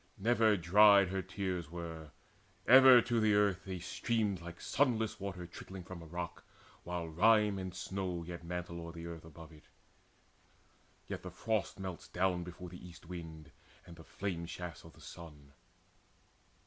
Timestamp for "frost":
11.29-11.79